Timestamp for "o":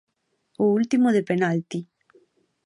0.63-0.65